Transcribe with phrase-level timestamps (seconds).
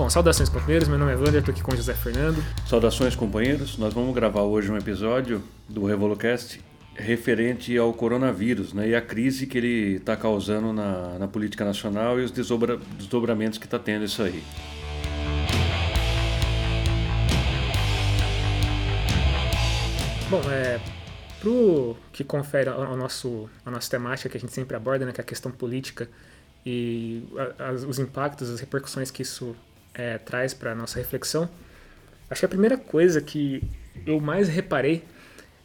[0.00, 2.42] Bom, saudações companheiros, meu nome é Wander, tô aqui com o José Fernando.
[2.66, 6.58] Saudações companheiros, nós vamos gravar hoje um episódio do Revolucast
[6.94, 12.18] referente ao coronavírus né, e a crise que ele está causando na, na, política nacional
[12.18, 14.42] e os desdobra, desdobramentos que está tendo isso aí.
[20.30, 20.80] Bom, é,
[21.40, 25.20] pro que confere ao nosso, a nossa temática que a gente sempre aborda, né, que
[25.20, 26.08] é a questão política
[26.64, 27.22] e
[27.58, 29.54] a, os impactos, as repercussões que isso
[29.94, 31.48] é, traz para a nossa reflexão,
[32.28, 33.62] acho que a primeira coisa que
[34.06, 35.04] eu mais reparei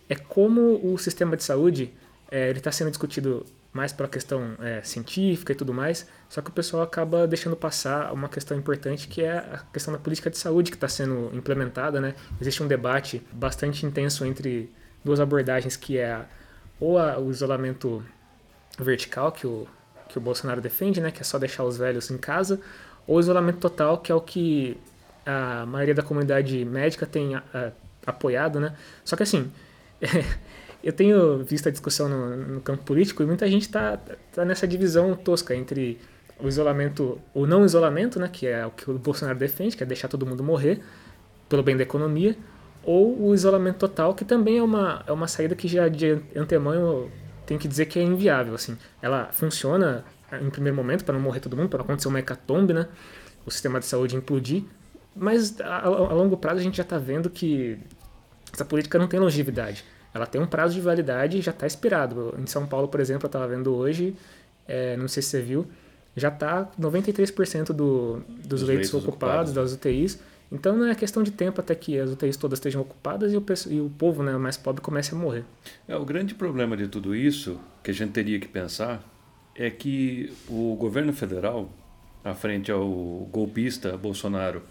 [0.09, 1.93] é como o sistema de saúde
[2.29, 6.53] é, está sendo discutido mais pela questão é, científica e tudo mais, só que o
[6.53, 10.71] pessoal acaba deixando passar uma questão importante que é a questão da política de saúde
[10.71, 12.15] que está sendo implementada, né?
[12.39, 14.71] Existe um debate bastante intenso entre
[15.03, 16.25] duas abordagens que é a,
[16.79, 18.01] ou a, o isolamento
[18.79, 19.67] vertical que o,
[20.07, 21.11] que o Bolsonaro defende, né?
[21.11, 22.61] Que é só deixar os velhos em casa,
[23.07, 24.77] ou isolamento total que é o que
[25.25, 27.71] a maioria da comunidade médica tem a,
[28.05, 28.75] apoiado, né?
[29.03, 29.51] Só que assim
[30.83, 33.97] eu tenho visto a discussão no, no campo político e muita gente está
[34.33, 35.99] tá nessa divisão tosca entre
[36.39, 39.85] o isolamento, o não isolamento, né, que é o que o Bolsonaro defende, que é
[39.85, 40.81] deixar todo mundo morrer
[41.47, 42.35] pelo bem da economia,
[42.83, 47.09] ou o isolamento total, que também é uma, é uma saída que já de antemão
[47.45, 48.53] tenho que dizer que é inviável.
[48.53, 48.77] Assim.
[49.01, 50.03] Ela funciona
[50.41, 52.87] em primeiro momento para não morrer todo mundo, para não acontecer uma hecatombe, né,
[53.45, 54.63] o sistema de saúde implodir,
[55.15, 57.77] mas a, a, longo prazo a gente já está vendo que
[58.51, 59.85] essa política não tem longevidade.
[60.13, 62.33] Ela tem um prazo de validade e já está expirado.
[62.37, 64.15] Em São Paulo, por exemplo, eu estava vendo hoje,
[64.67, 65.67] é, não sei se você viu,
[66.15, 70.19] já está 93% do, dos, leitos, leitos ocupados, ocupados, das UTIs.
[70.51, 73.43] Então não é questão de tempo até que as UTIs todas estejam ocupadas e o,
[73.69, 75.43] e o povo né, mais pobre comece a morrer.
[75.87, 79.03] É, o grande problema de tudo isso, que a gente teria que pensar,
[79.55, 81.71] é que o governo federal,
[82.23, 82.87] à frente ao
[83.31, 84.61] golpista Bolsonaro,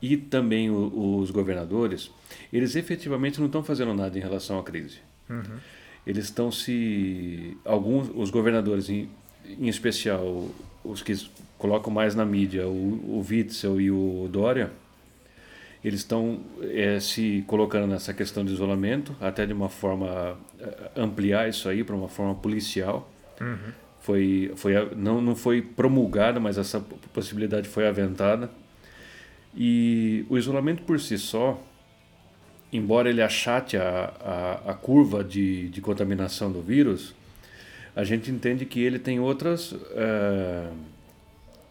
[0.00, 2.10] e também o, os governadores,
[2.52, 4.98] eles efetivamente não estão fazendo nada em relação à crise.
[5.28, 5.58] Uhum.
[6.06, 7.56] Eles estão se.
[7.64, 9.08] Alguns, os governadores, em,
[9.46, 10.48] em especial
[10.82, 11.14] os que
[11.58, 14.70] colocam mais na mídia, o, o Witzel e o Dória,
[15.84, 21.48] eles estão é, se colocando nessa questão de isolamento, até de uma forma é, ampliar
[21.48, 23.10] isso aí para uma forma policial.
[23.40, 23.72] Uhum.
[24.00, 26.80] Foi, foi, não, não foi promulgada, mas essa
[27.12, 28.50] possibilidade foi aventada.
[29.54, 31.60] E o isolamento por si só,
[32.72, 37.14] embora ele achate a, a, a curva de, de contaminação do vírus,
[37.94, 39.72] a gente entende que ele tem outras.
[39.72, 40.72] Uh,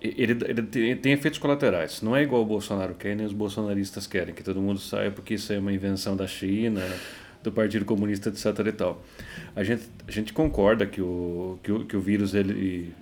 [0.01, 2.01] ele, ele tem, efeitos colaterais.
[2.01, 5.33] Não é igual o Bolsonaro quer, nem os bolsonaristas querem, que todo mundo saiba porque
[5.33, 6.81] isso é uma invenção da China,
[7.43, 8.45] do Partido Comunista, etc.
[8.67, 9.03] E tal.
[9.55, 12.93] A gente, a gente concorda que o, que o, que o vírus ele,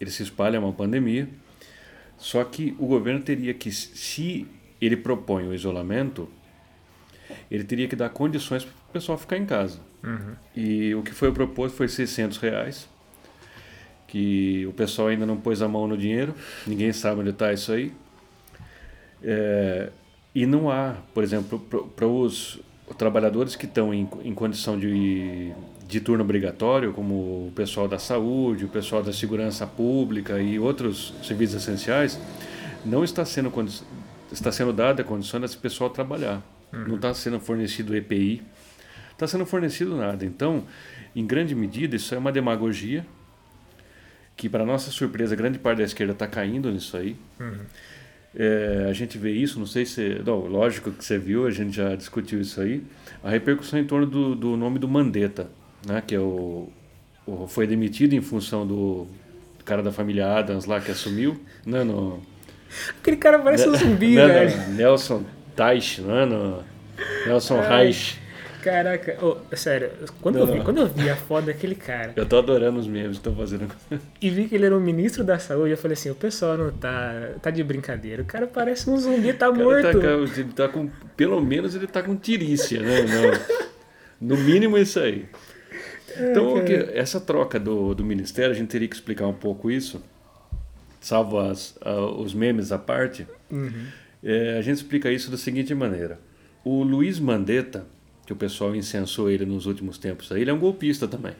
[0.00, 1.28] ele se espalha, é uma pandemia,
[2.16, 4.46] só que o governo teria que, se
[4.80, 6.28] ele propõe o isolamento,
[7.50, 9.80] ele teria que dar condições para o pessoal ficar em casa.
[10.02, 10.34] Uhum.
[10.54, 12.88] E o que foi proposto foi 600 reais,
[14.08, 16.34] que o pessoal ainda não pôs a mão no dinheiro,
[16.66, 17.92] ninguém sabe onde está isso aí.
[19.22, 19.90] É,
[20.34, 21.58] e não há, por exemplo,
[21.94, 22.60] para os
[22.96, 25.52] trabalhadores que estão em, em condição de,
[25.86, 27.14] de turno obrigatório, como
[27.48, 32.18] o pessoal da saúde, o pessoal da segurança pública e outros serviços essenciais,
[32.84, 33.52] não está sendo,
[34.30, 36.42] está sendo dada a condição desse pessoal trabalhar.
[36.72, 36.88] Uhum.
[36.88, 38.42] Não está sendo fornecido EPI,
[39.12, 40.24] está sendo fornecido nada.
[40.24, 40.64] Então,
[41.14, 43.06] em grande medida, isso é uma demagogia
[44.36, 47.16] que, para nossa surpresa, grande parte da esquerda está caindo nisso aí.
[47.38, 47.60] Uhum.
[48.34, 50.20] É, a gente vê isso, não sei se.
[50.24, 52.82] Não, lógico que você viu, a gente já discutiu isso aí.
[53.22, 55.48] A repercussão em torno do, do nome do Mandetta,
[55.86, 56.68] né, que é o,
[57.26, 59.06] o, foi demitido em função do,
[59.64, 61.40] cara da família Adams lá que assumiu.
[61.64, 62.22] Né, no,
[63.00, 64.70] Aquele cara parece um zumbi, né, velho.
[64.70, 66.26] Nelson Teich, não é?
[66.26, 66.62] No,
[67.26, 68.21] Nelson Reich.
[68.62, 69.90] Caraca, oh, sério,
[70.20, 72.12] quando, não, eu vi, quando eu vi a foto daquele cara.
[72.14, 73.68] Eu tô adorando os memes que estão fazendo.
[74.20, 76.70] E vi que ele era o ministro da saúde, eu falei assim: o pessoal não
[76.70, 78.22] tá, tá de brincadeira.
[78.22, 80.00] O cara parece um zumbi, tá morto.
[80.00, 83.00] Tá, ele tá com, pelo menos ele tá com tirícia, né?
[84.20, 85.26] No, no mínimo isso aí.
[86.16, 89.72] Então, é, que, essa troca do, do ministério, a gente teria que explicar um pouco
[89.72, 90.00] isso,
[91.00, 93.26] salvo as, uh, os memes à parte.
[93.50, 93.86] Uhum.
[94.22, 96.20] É, a gente explica isso da seguinte maneira:
[96.64, 97.84] o Luiz Mandetta
[98.32, 100.30] que o pessoal incensou ele nos últimos tempos.
[100.30, 101.34] Ele é um golpista também.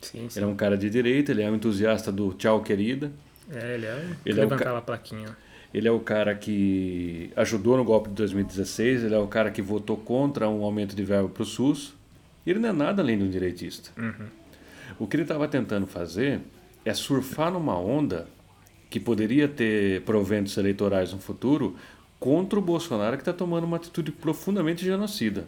[0.00, 0.38] Sim, sim.
[0.38, 3.12] Ele é um cara de direita, ele é um entusiasta do tchau querida.
[3.50, 4.06] É, ele é.
[4.26, 5.36] Ele é levantar é a plaquinha.
[5.72, 9.62] Ele é o cara que ajudou no golpe de 2016, ele é o cara que
[9.62, 11.94] votou contra um aumento de verba para o SUS.
[12.46, 13.90] Ele não é nada além de um direitista.
[13.96, 14.26] Uhum.
[14.98, 16.40] O que ele estava tentando fazer
[16.84, 18.26] é surfar numa onda
[18.90, 21.76] que poderia ter proventos eleitorais no futuro
[22.18, 25.46] contra o Bolsonaro que está tomando uma atitude profundamente genocida.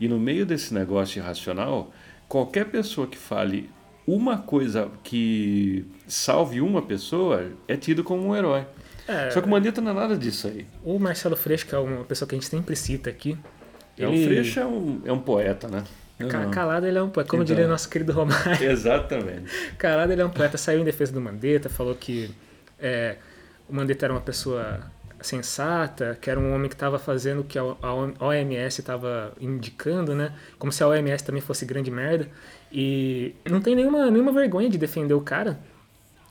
[0.00, 1.92] E no meio desse negócio irracional,
[2.28, 3.70] qualquer pessoa que fale
[4.06, 8.64] uma coisa que salve uma pessoa é tido como um herói.
[9.08, 10.66] É, Só que o Mandetta não é nada disso aí.
[10.84, 13.36] O Marcelo Freixo, que é uma pessoa que a gente sempre cita aqui.
[13.98, 14.24] É, ele...
[14.24, 15.84] O Freixo é um, é um poeta, né?
[16.50, 18.56] Calado ele é um poeta, como então, diria nosso querido Romário.
[18.64, 19.50] Exatamente.
[19.76, 22.30] Calado ele é um poeta, saiu em defesa do Mandetta, falou que
[22.80, 23.16] é,
[23.68, 24.90] o Mandetta era uma pessoa
[25.20, 27.64] sensata, que era um homem que estava fazendo o que a
[28.20, 30.32] OMS estava indicando, né?
[30.58, 32.28] Como se a OMS também fosse grande merda.
[32.70, 35.58] E não tem nenhuma, nenhuma vergonha de defender o cara,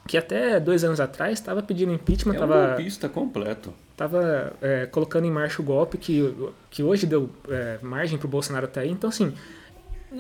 [0.08, 2.36] que até dois anos atrás estava pedindo impeachment.
[2.36, 3.74] É tava, um golpista completo.
[3.92, 6.36] Estava é, colocando em marcha o golpe que,
[6.70, 8.92] que hoje deu é, margem para o Bolsonaro estar tá aí.
[8.92, 9.34] Então, assim,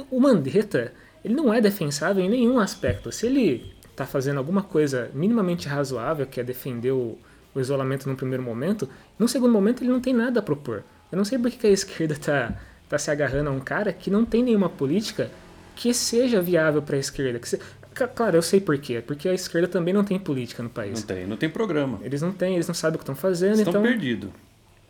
[0.09, 3.11] o Mandetta, ele não é defensável em nenhum aspecto.
[3.11, 7.17] Se ele está fazendo alguma coisa minimamente razoável, que é defender o,
[7.55, 8.87] o isolamento num primeiro momento,
[9.17, 10.83] num segundo momento ele não tem nada a propor.
[11.11, 12.53] Eu não sei por que a esquerda está
[12.89, 15.31] tá se agarrando a um cara que não tem nenhuma política
[15.75, 17.39] que seja viável para a esquerda.
[17.45, 17.59] Se...
[18.13, 19.01] Claro, eu sei por quê.
[19.05, 20.99] Porque a esquerda também não tem política no país.
[20.99, 21.99] Não tem, não tem programa.
[22.01, 23.59] Eles não têm, eles não sabem o que estão fazendo.
[23.59, 24.29] Estão então, perdidos.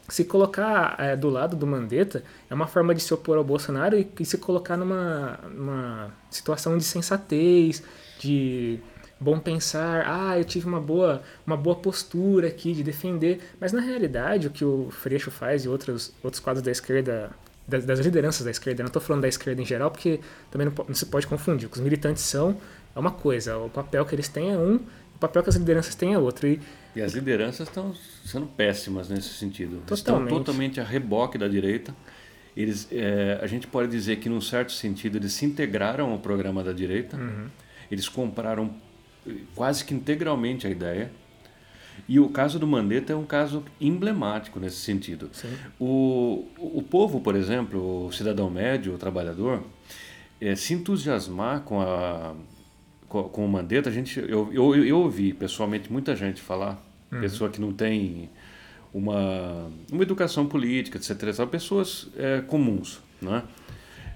[0.07, 3.97] Se colocar é, do lado do Mandetta é uma forma de se opor ao Bolsonaro
[3.97, 7.83] e, e se colocar numa, numa situação de sensatez,
[8.19, 8.79] de
[9.19, 13.81] bom pensar, ah, eu tive uma boa, uma boa postura aqui de defender, mas na
[13.81, 17.31] realidade o que o Freixo faz e outros, outros quadros da esquerda,
[17.67, 20.19] das, das lideranças da esquerda, não estou falando da esquerda em geral, porque
[20.51, 22.57] também não, não se pode confundir, o que os militantes são
[22.95, 25.95] é uma coisa, o papel que eles têm é um, o papel que as lideranças
[25.95, 26.47] têm é outro.
[26.47, 26.59] E,
[26.95, 27.93] e as lideranças estão
[28.25, 29.81] sendo péssimas nesse sentido.
[29.85, 30.27] Totalmente.
[30.27, 31.95] Estão totalmente a reboque da direita.
[32.55, 36.63] Eles, é, a gente pode dizer que, num certo sentido, eles se integraram ao programa
[36.63, 37.17] da direita.
[37.17, 37.47] Uhum.
[37.91, 38.73] Eles compraram
[39.55, 41.11] quase que integralmente a ideia.
[42.07, 45.29] E o caso do Mandetta é um caso emblemático nesse sentido.
[45.79, 49.63] O, o povo, por exemplo, o cidadão médio, o trabalhador,
[50.39, 52.35] é, se entusiasmar com, a,
[53.07, 57.21] com, com o Mandetta, a gente, eu, eu, eu ouvi pessoalmente muita gente falar, uhum.
[57.21, 58.29] pessoa que não tem
[58.93, 61.33] uma, uma educação política, etc.
[61.33, 63.01] São pessoas é, comuns.
[63.21, 63.43] Né?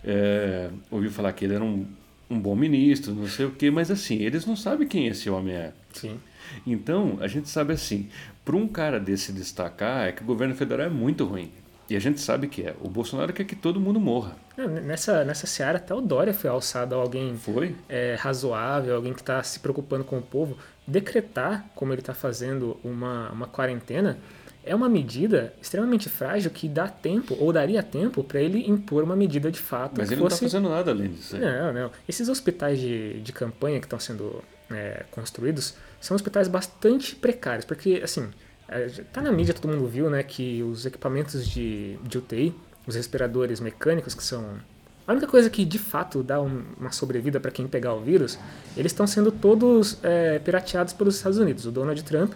[0.03, 1.85] É, ouviu falar que ele era um
[2.29, 5.55] um bom ministro, não sei o quê, mas assim, eles não sabem quem esse homem
[5.55, 5.73] é.
[5.93, 6.19] Sim.
[6.65, 8.09] Então, a gente sabe assim,
[8.45, 11.51] para um cara desse destacar, é que o governo federal é muito ruim.
[11.89, 12.75] E a gente sabe que é.
[12.81, 14.35] O Bolsonaro quer que todo mundo morra.
[14.55, 17.75] Nessa, nessa seara, até o Dória foi alçado a alguém foi?
[17.87, 20.55] É, razoável, alguém que está se preocupando com o povo.
[20.85, 24.19] Decretar, como ele está fazendo, uma, uma quarentena
[24.63, 29.15] é uma medida extremamente frágil que dá tempo, ou daria tempo, para ele impor uma
[29.15, 29.95] medida de fato.
[29.97, 30.41] Mas ele fosse...
[30.41, 31.37] não está fazendo nada além disso.
[31.37, 31.91] Não, não.
[32.07, 38.01] Esses hospitais de, de campanha que estão sendo é, construídos são hospitais bastante precários, porque,
[38.03, 38.29] assim,
[38.67, 42.53] é, tá na mídia, todo mundo viu, né, que os equipamentos de, de UTI,
[42.85, 44.59] os respiradores mecânicos, que são
[45.09, 48.37] a única coisa que de fato dá um, uma sobrevida para quem pegar o vírus,
[48.77, 51.65] eles estão sendo todos é, pirateados pelos Estados Unidos.
[51.65, 52.33] O Donald Trump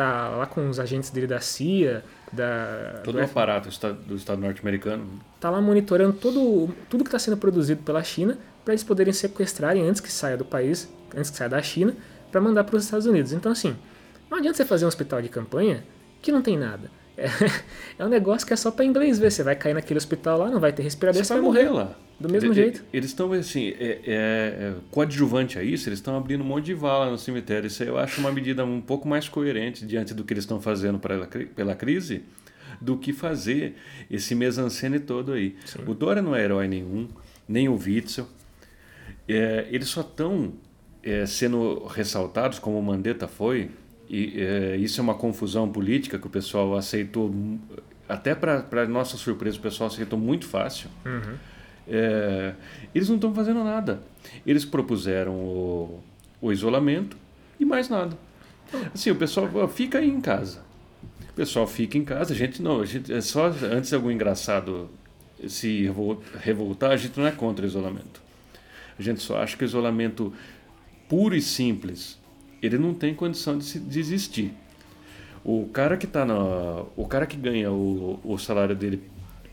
[0.00, 2.02] tá lá com os agentes dele da CIA,
[2.32, 3.68] da todo o aparato
[4.06, 5.04] do Estado norte-americano
[5.38, 9.86] tá lá monitorando todo tudo que está sendo produzido pela China para eles poderem sequestrarem
[9.86, 11.94] antes que saia do país, antes que saia da China,
[12.30, 13.32] para mandar para os Estados Unidos.
[13.32, 13.76] Então assim,
[14.30, 15.84] não adianta você fazer um hospital de campanha
[16.22, 16.90] que não tem nada.
[17.20, 17.28] É,
[18.02, 19.30] é um negócio que é só para inglês ver.
[19.30, 21.94] Você vai cair naquele hospital lá, não vai ter respirador, você, você vai morrer lá.
[22.18, 22.84] Do mesmo de, jeito.
[22.92, 26.74] Eles estão, assim, é, é, é, coadjuvante a isso, eles estão abrindo um monte de
[26.74, 27.66] vala no cemitério.
[27.66, 30.60] Isso aí eu acho uma medida um pouco mais coerente diante do que eles estão
[30.60, 32.22] fazendo pra, pela crise
[32.80, 33.74] do que fazer
[34.10, 35.56] esse mesancene todo aí.
[35.64, 35.80] Sim.
[35.86, 37.08] O Dória não é herói nenhum,
[37.48, 38.26] nem o Witzel.
[39.28, 40.52] É, eles só estão
[41.02, 43.70] é, sendo ressaltados, como o Mandetta foi,
[44.10, 47.32] e é, isso é uma confusão política que o pessoal aceitou,
[48.08, 50.90] até para nossa surpresa, o pessoal aceitou muito fácil.
[51.06, 51.36] Uhum.
[51.86, 52.54] É,
[52.92, 54.02] eles não estão fazendo nada.
[54.44, 56.02] Eles propuseram o,
[56.42, 57.16] o isolamento
[57.60, 58.18] e mais nada.
[58.92, 60.62] Assim, o pessoal fica aí em casa.
[61.28, 62.34] O pessoal fica em casa.
[62.34, 64.90] A gente não, a gente, é só antes de algum engraçado
[65.48, 65.90] se
[66.40, 68.20] revoltar, a gente não é contra o isolamento.
[68.98, 70.32] A gente só acha que o isolamento
[71.08, 72.19] puro e simples,
[72.62, 74.52] ele não tem condição de, se, de existir.
[75.44, 79.02] O cara que tá na, o cara que ganha o, o salário dele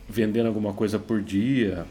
[0.08, 1.86] vendendo alguma coisa por dia,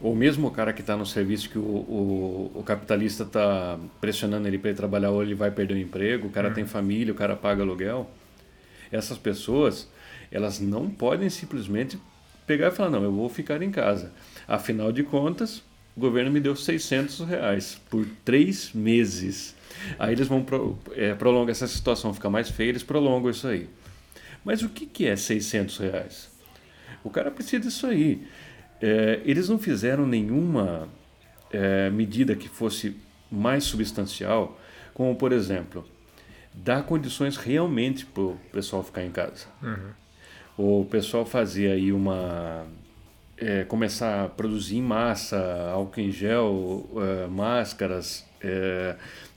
[0.00, 4.48] ou mesmo o cara que está no serviço que o, o, o capitalista está pressionando
[4.48, 6.54] ele para ele trabalhar ou ele vai perder o emprego, o cara uhum.
[6.54, 8.10] tem família, o cara paga aluguel,
[8.90, 9.88] essas pessoas
[10.30, 11.98] elas não podem simplesmente
[12.46, 14.12] pegar e falar não, eu vou ficar em casa.
[14.48, 15.62] Afinal de contas,
[15.96, 19.54] o governo me deu 600 reais por três meses.
[19.98, 23.68] Aí eles vão pro, é, prolongar essa situação, fica mais feia, eles prolongam isso aí.
[24.44, 26.30] Mas o que, que é 600 reais?
[27.04, 28.26] O cara precisa disso aí.
[28.80, 30.88] É, eles não fizeram nenhuma
[31.52, 32.96] é, medida que fosse
[33.30, 34.58] mais substancial,
[34.92, 35.86] como por exemplo,
[36.52, 39.46] dar condições realmente para o pessoal ficar em casa.
[39.62, 40.80] Uhum.
[40.80, 42.66] O pessoal fazer aí uma.
[43.36, 48.94] É, começar a produzir em massa, álcool em gel, é, máscaras, é,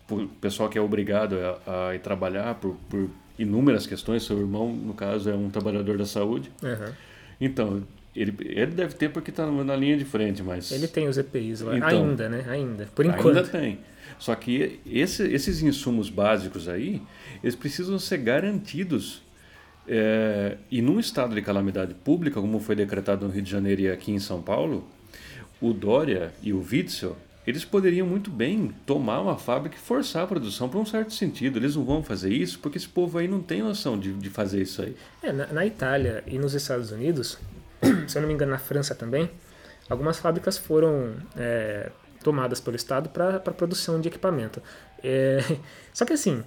[0.10, 1.36] o pessoal que é obrigado
[1.66, 4.24] a, a ir trabalhar por, por, inúmeras questões.
[4.24, 6.52] Seu irmão, no caso, é um trabalhador da saúde.
[6.62, 6.94] Uhum.
[7.42, 7.84] Então,
[8.16, 10.72] ele, ele deve ter porque está na linha de frente, mas...
[10.72, 12.46] Ele tem os EPIs lá, então, ainda, né?
[12.48, 13.38] Ainda, por enquanto.
[13.38, 13.80] Ainda tem.
[14.18, 17.02] Só que esse, esses insumos básicos aí,
[17.44, 19.24] eles precisam ser garantidos.
[19.88, 23.92] É, e num estado de calamidade pública, como foi decretado no Rio de Janeiro e
[23.92, 24.88] aqui em São Paulo,
[25.62, 27.16] o Dória e o Witzel,
[27.46, 31.60] eles poderiam muito bem tomar uma fábrica e forçar a produção para um certo sentido.
[31.60, 34.62] Eles não vão fazer isso porque esse povo aí não tem noção de, de fazer
[34.62, 34.96] isso aí.
[35.22, 37.38] É, na, na Itália e nos Estados Unidos,
[38.08, 39.30] se eu não me engano na França também,
[39.90, 41.92] algumas fábricas foram é,
[42.24, 44.62] tomadas pelo Estado para produção de equipamento.
[45.04, 45.40] É,
[45.94, 46.44] só que assim,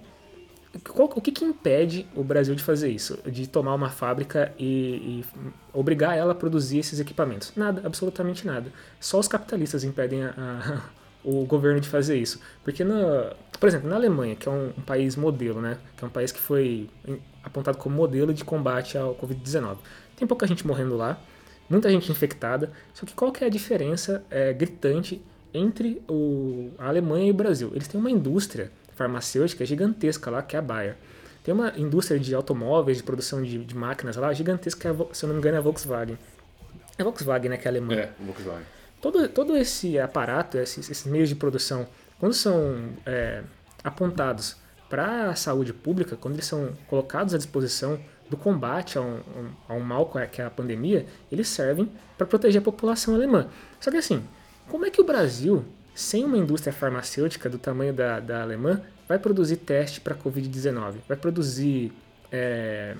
[0.92, 3.18] qual, o que, que, impede o Brasil de fazer isso?
[3.26, 5.24] De tomar uma fábrica e, e,
[5.72, 7.52] obrigar ela a produzir esses equipamentos?
[7.56, 8.70] Nada, absolutamente nada.
[9.00, 10.82] Só os capitalistas impedem a, a,
[11.24, 12.40] o governo de fazer isso.
[12.62, 12.84] Porque,
[13.58, 15.78] por exemplo, na Alemanha, que é um, um, país modelo, né?
[15.96, 16.90] que é um país que foi
[17.42, 19.78] apontado como modelo de combate ao Covid-19,
[20.16, 21.18] tem pouca gente morrendo lá,
[21.68, 25.22] muita gente infectada, só que qual que é a diferença é, gritante
[25.52, 27.70] entre o, a Alemanha e o Brasil.
[27.74, 30.96] Eles têm uma indústria farmacêutica gigantesca lá, que é a Bayer.
[31.44, 35.24] Tem uma indústria de automóveis, de produção de, de máquinas lá, gigantesca, que é, se
[35.24, 36.18] eu não me engano é a Volkswagen.
[36.98, 37.94] É a Volkswagen, né, que é alemã.
[37.94, 38.66] É, Volkswagen.
[39.00, 41.86] Todo, todo esse aparato, esses, esses meios de produção,
[42.18, 43.42] quando são é,
[43.82, 44.56] apontados
[44.90, 49.20] para a saúde pública, quando eles são colocados à disposição do combate a um,
[49.68, 53.48] a um mal que é a pandemia, eles servem para proteger a população alemã.
[53.80, 54.22] Só que assim,
[54.68, 55.64] como é que o Brasil,
[55.98, 60.94] sem uma indústria farmacêutica do tamanho da, da alemã, vai produzir teste para Covid-19?
[61.08, 61.92] Vai produzir
[62.30, 62.94] é,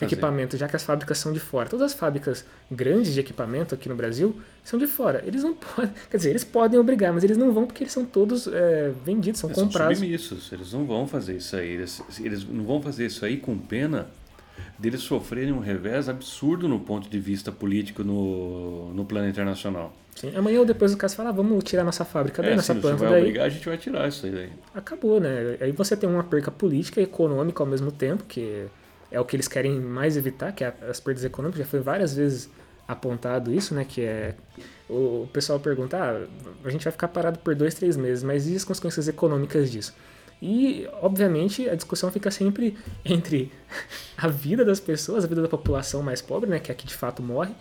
[0.00, 1.68] equipamento, já que as fábricas são de fora.
[1.68, 5.24] Todas as fábricas grandes de equipamento aqui no Brasil são de fora.
[5.26, 8.04] Eles não podem, quer dizer, eles podem obrigar, mas eles não vão porque eles são
[8.04, 9.98] todos é, vendidos, são eles comprados.
[9.98, 11.70] São submissos, eles não vão fazer isso aí.
[11.70, 14.06] Eles, eles não vão fazer isso aí com pena
[14.78, 19.92] deles sofrerem um revés absurdo no ponto de vista político no, no plano internacional.
[20.16, 20.34] Sim.
[20.34, 22.80] Amanhã ou depois o caso fala, ah, vamos tirar nossa fábrica daí, é, nossa se
[22.80, 23.38] planta vai daí.
[23.38, 24.50] a gente vai tirar isso aí daí.
[24.74, 25.58] Acabou, né?
[25.60, 28.66] Aí você tem uma perca política e econômica ao mesmo tempo, que
[29.12, 31.60] é o que eles querem mais evitar, que é as perdas econômicas.
[31.60, 32.50] Já foi várias vezes
[32.88, 33.84] apontado isso, né?
[33.84, 34.34] Que é
[34.88, 36.26] o pessoal pergunta, ah,
[36.64, 39.94] a gente vai ficar parado por dois, três meses, mas e as consequências econômicas disso?
[40.40, 43.52] E, obviamente, a discussão fica sempre entre
[44.16, 47.22] a vida das pessoas, a vida da população mais pobre, né, que aqui de fato
[47.22, 47.54] morre,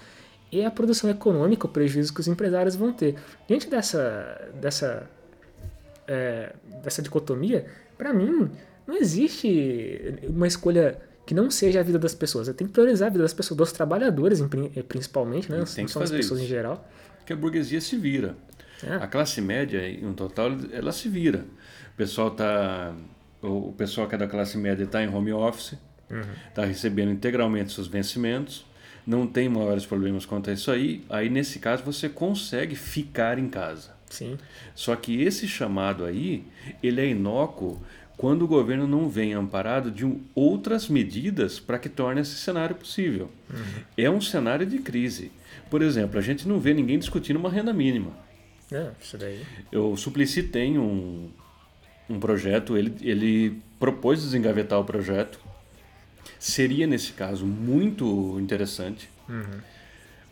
[0.55, 3.15] e a produção econômica, o prejuízo que os empresários vão ter.
[3.47, 5.09] Diante dessa, dessa,
[6.07, 7.65] é, dessa dicotomia,
[7.97, 8.49] para mim,
[8.87, 12.47] não existe uma escolha que não seja a vida das pessoas.
[12.47, 14.39] Eu tenho que priorizar a vida das pessoas, dos trabalhadores
[14.87, 15.57] principalmente, né?
[15.57, 16.45] não são as pessoas isso.
[16.45, 16.87] em geral.
[17.25, 18.35] Que a burguesia se vira.
[18.83, 18.95] É.
[18.95, 21.45] A classe média, em um total, ela se vira.
[21.93, 22.93] O pessoal tá,
[23.41, 25.77] o pessoal que é da classe média está em home office,
[26.49, 26.67] está uhum.
[26.67, 28.65] recebendo integralmente seus vencimentos,
[29.05, 31.03] não tem maiores problemas quanto a isso aí.
[31.09, 33.95] Aí nesse caso você consegue ficar em casa.
[34.09, 34.37] Sim.
[34.73, 36.43] Só que esse chamado aí,
[36.81, 37.81] ele é inócuo
[38.17, 42.75] quando o governo não vem amparado de um, outras medidas para que torne esse cenário
[42.75, 43.29] possível.
[43.49, 43.83] Uhum.
[43.97, 45.31] É um cenário de crise.
[45.69, 48.11] Por exemplo, a gente não vê ninguém discutindo uma renda mínima.
[48.71, 49.41] É, isso daí.
[49.73, 51.29] O Suplicy tem um,
[52.09, 55.39] um projeto, ele, ele propôs desengavetar o projeto.
[56.39, 59.09] Seria, nesse caso, muito interessante.
[59.27, 59.59] Uhum.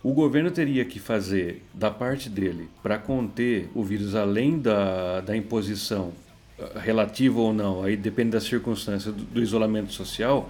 [0.03, 5.35] O governo teria que fazer da parte dele para conter o vírus além da, da
[5.35, 6.11] imposição
[6.59, 10.49] eh, relativa ou não, aí depende da circunstância do, do isolamento social,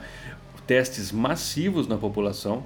[0.65, 2.65] testes massivos na população.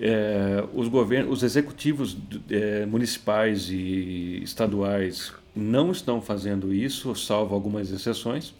[0.00, 2.16] É, os governos, os executivos
[2.50, 8.54] é, municipais e estaduais não estão fazendo isso, salvo algumas exceções.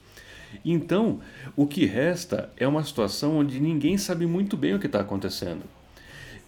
[0.65, 1.21] Então,
[1.57, 5.63] o que resta é uma situação onde ninguém sabe muito bem o que está acontecendo.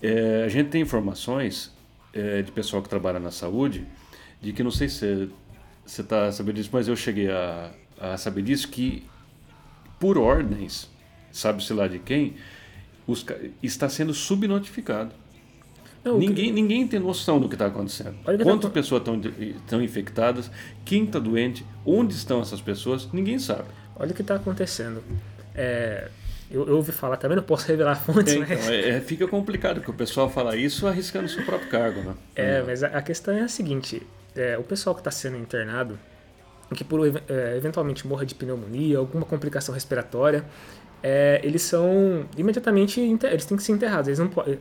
[0.03, 1.73] É, a gente tem informações
[2.13, 3.87] é, de pessoal que trabalha na saúde,
[4.41, 5.29] de que não sei se
[5.85, 9.05] você está sabendo disso, mas eu cheguei a, a saber disso, que
[9.99, 10.91] por ordens,
[11.33, 12.35] sabe-se lá de quem,
[13.07, 13.25] os,
[13.63, 15.13] está sendo subnotificado.
[16.05, 16.53] Não, ninguém, que...
[16.53, 18.15] ninguém tem noção do que está acontecendo.
[18.43, 18.71] Quantas tá...
[18.71, 19.03] pessoas
[19.41, 20.51] estão infectadas,
[20.85, 23.69] quem está doente, onde estão essas pessoas, ninguém sabe.
[23.97, 25.03] Olha o que está acontecendo.
[25.55, 26.09] É,
[26.51, 28.39] eu, eu, ouvi falar, também não posso revelar fontes, é?
[28.39, 32.15] Então, é, fica complicado, porque o pessoal fala isso arriscando o seu próprio cargo, né?
[32.35, 34.03] É, mas a, a questão é a seguinte,
[34.37, 35.99] é, o pessoal que está sendo internado,
[36.75, 40.45] que por é, eventualmente morra de pneumonia, alguma complicação respiratória,
[41.03, 44.59] é, eles são imediatamente, eles têm que ser enterrados, eles não podem,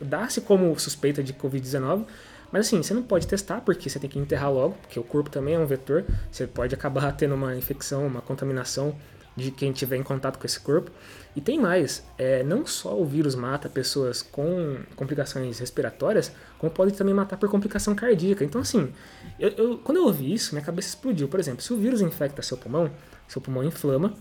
[0.00, 2.04] dá-se como suspeita de Covid-19,
[2.52, 5.30] mas assim, você não pode testar porque você tem que enterrar logo, porque o corpo
[5.30, 8.94] também é um vetor, você pode acabar tendo uma infecção, uma contaminação
[9.34, 10.90] de quem tiver em contato com esse corpo.
[11.34, 16.92] E tem mais, é, não só o vírus mata pessoas com complicações respiratórias, como pode
[16.92, 18.44] também matar por complicação cardíaca.
[18.44, 18.92] Então, assim,
[19.38, 21.28] eu, eu, quando eu ouvi isso, minha cabeça explodiu.
[21.28, 22.90] Por exemplo, se o vírus infecta seu pulmão,
[23.26, 24.12] seu pulmão inflama,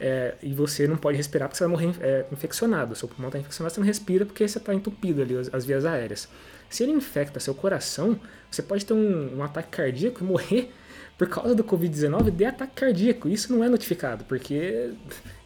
[0.00, 2.94] é, e você não pode respirar porque você vai morrer é, infeccionado.
[2.94, 5.84] Seu pulmão está infeccionado, você não respira porque você está entupido ali as, as, vias
[5.84, 6.28] aéreas.
[6.70, 8.18] Se ele infecta seu coração,
[8.50, 10.72] você pode ter um, um ataque cardíaco e morrer
[11.16, 13.28] por causa do Covid-19 de ataque cardíaco.
[13.28, 14.92] Isso não é notificado, porque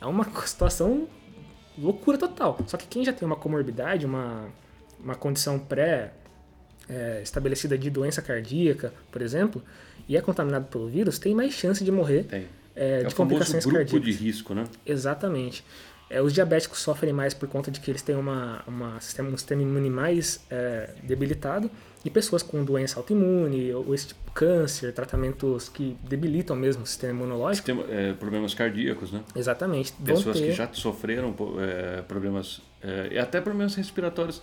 [0.00, 1.08] é uma situação
[1.78, 2.58] loucura total.
[2.66, 4.48] Só que quem já tem uma comorbidade, uma,
[5.02, 6.12] uma condição pré
[6.88, 9.62] é, estabelecida de doença cardíaca, por exemplo,
[10.06, 12.44] e é contaminado pelo vírus, tem mais chance de morrer é,
[12.74, 14.18] é de complicações grupo cardíacas.
[14.18, 14.64] de risco, né?
[14.84, 15.64] Exatamente.
[16.12, 19.36] É, os diabéticos sofrem mais por conta de que eles têm uma, uma sistema, um
[19.36, 21.70] sistema imune mais é, debilitado
[22.04, 27.14] e pessoas com doença autoimune ou esse tipo câncer, tratamentos que debilitam mesmo o sistema
[27.14, 27.66] imunológico.
[27.66, 29.22] Sistema, é, problemas cardíacos, né?
[29.34, 29.92] Exatamente.
[29.92, 30.46] Pessoas ter...
[30.46, 34.42] que já sofreram é, problemas, é, e até problemas respiratórios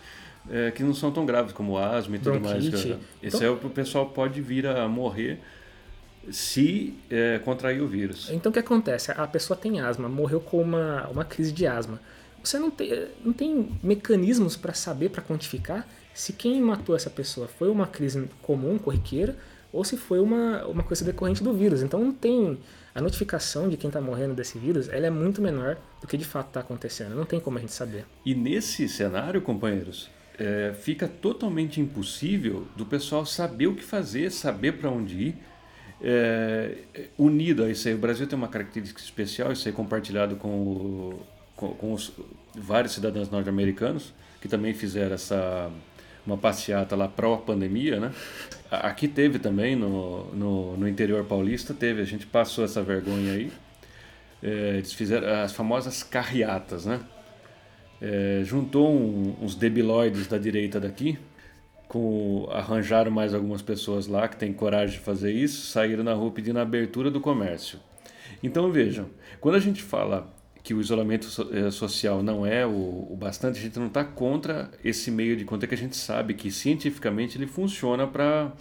[0.49, 2.71] é, que não são tão graves, como asma e tudo Bronquite.
[2.71, 2.83] mais.
[3.21, 5.39] Esse então, é o que o pessoal pode vir a morrer
[6.31, 8.29] se é, contrair o vírus.
[8.31, 9.11] Então o que acontece?
[9.11, 11.99] A pessoa tem asma, morreu com uma, uma crise de asma.
[12.43, 17.47] Você não tem, não tem mecanismos para saber, para quantificar se quem matou essa pessoa
[17.47, 19.37] foi uma crise comum, corriqueira,
[19.71, 21.81] ou se foi uma, uma coisa decorrente do vírus.
[21.81, 22.57] Então não tem
[22.93, 26.25] a notificação de quem está morrendo desse vírus, ela é muito menor do que de
[26.25, 27.15] fato está acontecendo.
[27.15, 28.05] Não tem como a gente saber.
[28.25, 34.73] E nesse cenário, companheiros, é, fica totalmente impossível do pessoal saber o que fazer, saber
[34.73, 35.37] para onde ir.
[36.01, 36.75] É,
[37.17, 41.19] unido a isso aí, o Brasil tem uma característica especial, isso aí compartilhado com, o,
[41.55, 42.13] com, com os
[42.55, 45.69] vários cidadãos norte-americanos que também fizeram essa
[46.25, 48.11] uma passeata lá pró-pandemia, né?
[48.69, 53.51] Aqui teve também, no, no, no, interior paulista, teve, a gente passou essa vergonha aí.
[54.43, 56.99] É, eles fizeram as famosas carreatas, né?
[58.01, 61.17] É, juntou um, uns debilóides da direita daqui,
[61.89, 66.31] com, arranjaram mais algumas pessoas lá que têm coragem de fazer isso, saíram na rua
[66.31, 67.79] pedindo a abertura do comércio.
[68.43, 69.07] Então vejam,
[69.41, 70.31] quando a gente fala
[70.63, 74.69] que o isolamento eh, social não é o, o bastante, a gente não está contra
[74.85, 78.51] esse meio de conta que a gente sabe que cientificamente ele funciona para,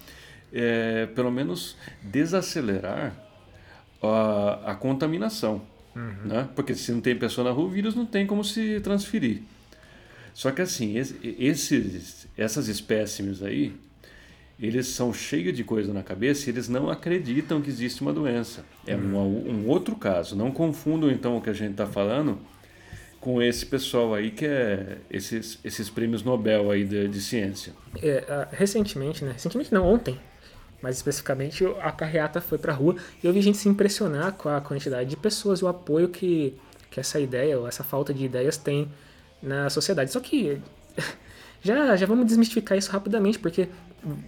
[0.51, 3.15] é, pelo menos, desacelerar
[4.03, 5.61] a, a contaminação.
[5.95, 6.29] Uhum.
[6.29, 6.49] Né?
[6.57, 9.43] Porque se não tem pessoa na rua, o vírus não tem como se transferir.
[10.39, 13.75] Só que assim, esses, essas espécimes aí,
[14.57, 18.65] eles são cheios de coisa na cabeça e eles não acreditam que existe uma doença.
[18.87, 19.17] É uhum.
[19.17, 20.37] um, um outro caso.
[20.37, 22.39] Não confundam então o que a gente está falando
[23.21, 27.73] com esse pessoal aí que é esses, esses prêmios Nobel aí de, de ciência.
[28.01, 29.33] É, recentemente, né?
[29.33, 30.21] Recentemente não, ontem,
[30.81, 34.49] mais especificamente, a carreata foi para a rua e eu vi gente se impressionar com
[34.49, 36.55] a quantidade de pessoas e o apoio que,
[36.93, 38.89] que essa ideia ou essa falta de ideias tem
[39.43, 40.13] na sociedade.
[40.13, 40.61] Só que
[41.63, 43.69] já, já vamos desmistificar isso rapidamente, porque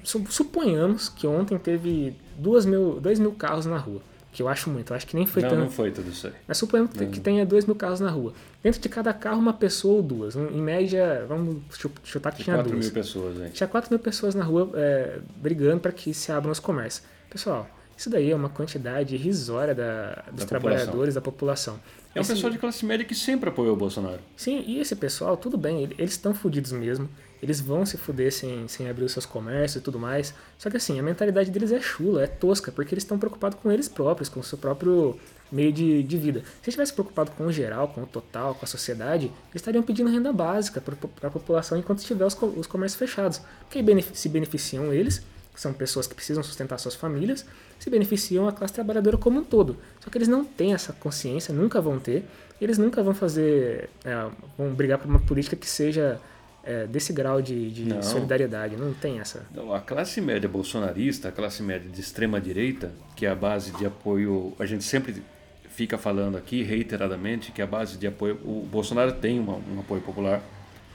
[0.04, 4.00] suponhamos que ontem teve duas mil, dois mil carros na rua.
[4.32, 5.60] Que eu acho muito, eu acho que nem foi não, tanto.
[5.62, 6.32] Não, foi tudo isso aí.
[6.46, 8.32] Mas suponhamos que, que tenha dois mil carros na rua.
[8.62, 10.36] Dentro de cada carro, uma pessoa ou duas.
[10.36, 11.56] Em média, vamos
[12.04, 12.84] chutar que tinha quatro duas.
[12.84, 13.50] mil pessoas, hein?
[13.52, 17.04] Tinha quatro mil pessoas na rua é, brigando para que se abram os comércios.
[17.28, 21.14] Pessoal, isso daí é uma quantidade irrisória da, dos da trabalhadores, população.
[21.14, 21.80] da população.
[22.14, 24.20] É um pessoal de classe média que sempre apoiou o Bolsonaro.
[24.36, 27.08] Sim, e esse pessoal, tudo bem, eles estão fodidos mesmo
[27.42, 30.34] eles vão se fuder sem, sem abrir os seus comércios e tudo mais.
[30.58, 33.72] Só que assim, a mentalidade deles é chula, é tosca, porque eles estão preocupados com
[33.72, 35.18] eles próprios, com o seu próprio
[35.50, 36.40] meio de, de vida.
[36.40, 39.82] Se eles tivessem preocupado com o geral, com o total, com a sociedade, eles estariam
[39.82, 43.40] pedindo renda básica para a população enquanto estiver os, os comércios fechados.
[43.60, 45.22] Porque aí se beneficiam eles,
[45.60, 47.44] que são pessoas que precisam sustentar suas famílias,
[47.78, 49.76] se beneficiam a classe trabalhadora como um todo.
[50.02, 52.24] Só que eles não têm essa consciência, nunca vão ter,
[52.58, 56.18] eles nunca vão fazer, é, vão brigar por uma política que seja
[56.64, 58.02] é, desse grau de, de não.
[58.02, 58.74] solidariedade.
[58.74, 59.46] Não tem essa.
[59.54, 63.70] Não, a classe média bolsonarista, a classe média de extrema direita, que é a base
[63.72, 65.22] de apoio, a gente sempre
[65.68, 70.00] fica falando aqui reiteradamente que a base de apoio, o Bolsonaro tem uma, um apoio
[70.00, 70.40] popular.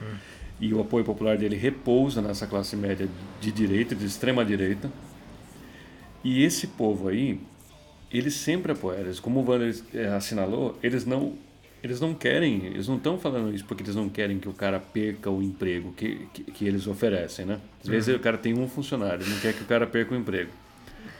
[0.01, 0.15] Hum.
[0.59, 3.07] E o apoio popular dele repousa nessa classe média
[3.41, 4.89] de direita, de extrema direita.
[6.23, 7.39] E esse povo aí,
[8.11, 9.01] eles sempre apoiam.
[9.01, 11.33] Eles, como o Wander eh, assinalou, eles não,
[11.83, 14.79] eles não querem, eles não estão falando isso porque eles não querem que o cara
[14.79, 17.59] perca o emprego que, que, que eles oferecem, né?
[17.81, 18.15] Às vezes uhum.
[18.15, 20.51] o cara tem um funcionário, não quer que o cara perca o emprego.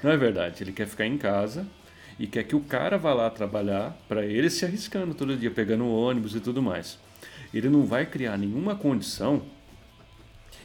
[0.02, 1.68] Não é verdade, ele quer ficar em casa
[2.18, 5.88] e quer que o cara vá lá trabalhar para ele se arriscando todo dia, pegando
[5.88, 6.98] ônibus e tudo mais.
[7.54, 9.42] Ele não vai criar nenhuma condição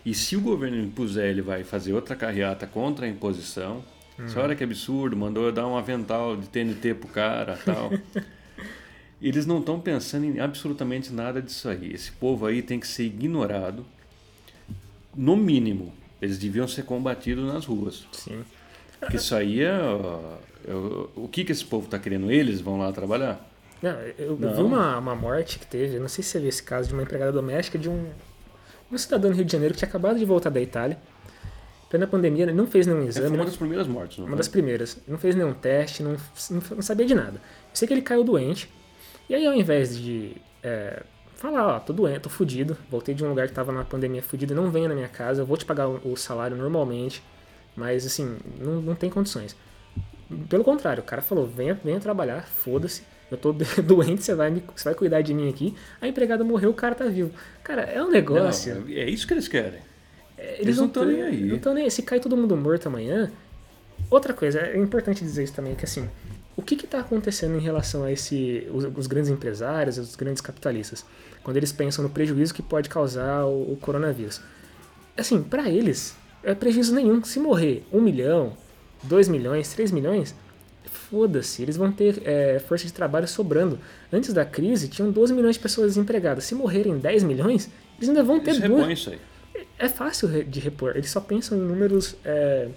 [0.04, 3.82] e se o governo impuser, ele vai fazer outra carreata contra a imposição,
[4.18, 4.26] Uhum.
[4.36, 7.90] olha que absurdo, mandou eu dar um avental de TNT pro cara tal.
[9.20, 11.90] Eles não estão pensando em absolutamente nada disso aí.
[11.92, 13.84] Esse povo aí tem que ser ignorado.
[15.14, 18.06] No mínimo, eles deviam ser combatidos nas ruas.
[18.12, 18.42] Sim.
[18.98, 19.70] Porque isso aí é.
[19.70, 22.30] é o que, que esse povo está querendo?
[22.30, 23.49] Eles vão lá trabalhar?
[23.82, 24.54] Não, eu, não.
[24.54, 26.94] vi uma, uma morte que teve, eu não sei se você viu esse caso, de
[26.94, 28.10] uma empregada doméstica de um,
[28.92, 30.98] um cidadão do Rio de Janeiro que tinha acabado de voltar da Itália
[31.90, 33.26] plena pandemia, ele não fez nenhum exame.
[33.26, 34.38] É, foi uma das primeiras mortes, não Uma foi?
[34.38, 34.98] das primeiras.
[35.08, 36.16] Não fez nenhum teste, não,
[36.50, 37.34] não, sabia de nada.
[37.34, 38.72] Eu sei que ele caiu doente.
[39.28, 41.02] E aí, ao invés de é,
[41.34, 44.54] falar, ó, tô doente, tô fudido, voltei de um lugar que tava na pandemia fudido,
[44.54, 47.22] não venha na minha casa, eu vou te pagar o, o salário normalmente,
[47.74, 49.56] mas assim, não, não tem condições.
[50.48, 54.84] Pelo contrário, o cara falou, venha, venha trabalhar, foda-se, eu tô doente, você vai, você
[54.84, 55.74] vai cuidar de mim aqui.
[56.00, 57.30] A empregada morreu, o cara tá vivo.
[57.62, 58.74] Cara, é um negócio.
[58.74, 59.80] Não, é isso que eles querem.
[60.36, 61.44] Eles, eles não estão nem aí.
[61.44, 61.90] Não estão nem aí.
[61.90, 63.30] Se cai todo mundo morto amanhã.
[64.10, 66.08] Outra coisa, é importante dizer isso também, que assim,
[66.56, 71.04] o que está acontecendo em relação a esse, os, os, grandes empresários, os grandes capitalistas,
[71.44, 74.40] quando eles pensam no prejuízo que pode causar o, o coronavírus?
[75.16, 77.22] Assim, para eles, é prejuízo nenhum.
[77.22, 78.56] Se morrer um milhão,
[79.02, 80.34] dois milhões, três milhões,
[80.84, 83.78] foda-se, eles vão ter é, força de trabalho sobrando.
[84.12, 86.44] Antes da crise, tinham 12 milhões de pessoas desempregadas.
[86.44, 88.88] Se morrerem 10 milhões, eles ainda vão ter duas.
[88.90, 89.18] Isso aí
[89.78, 90.92] é fácil de repor.
[90.94, 92.68] Eles só pensam em números é,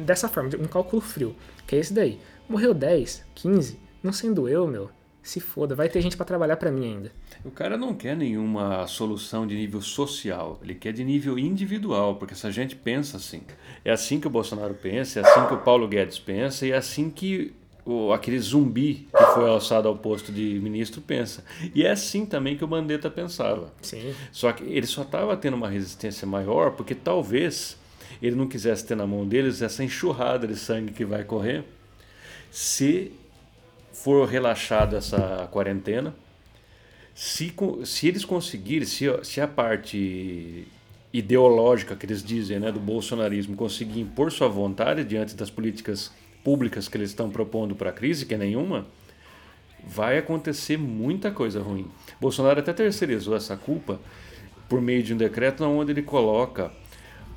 [0.00, 1.34] dessa forma, um cálculo frio,
[1.66, 2.20] que é esse daí.
[2.48, 4.90] Morreu 10, 15, não sendo eu, meu,
[5.24, 7.12] se foda, vai ter gente para trabalhar para mim ainda.
[7.42, 12.34] O cara não quer nenhuma solução de nível social, ele quer de nível individual, porque
[12.34, 13.40] essa gente pensa assim.
[13.82, 16.76] É assim que o Bolsonaro pensa, é assim que o Paulo Guedes pensa e é
[16.76, 17.54] assim que
[17.86, 21.42] o, aquele zumbi que foi alçado ao posto de ministro pensa.
[21.74, 23.72] E é assim também que o Mandetta pensava.
[23.80, 24.14] Sim.
[24.30, 27.78] Só que ele só estava tendo uma resistência maior porque talvez
[28.20, 31.64] ele não quisesse ter na mão deles essa enxurrada de sangue que vai correr
[32.50, 33.10] se
[33.94, 36.14] for relaxada essa quarentena.
[37.14, 37.54] Se,
[37.84, 40.66] se eles conseguirem, se, se a parte
[41.12, 46.88] ideológica que eles dizem né, do bolsonarismo conseguir impor sua vontade diante das políticas públicas
[46.88, 48.84] que eles estão propondo para a crise, que é nenhuma,
[49.86, 51.86] vai acontecer muita coisa ruim.
[52.20, 54.00] Bolsonaro até terceirizou essa culpa
[54.68, 56.72] por meio de um decreto onde ele coloca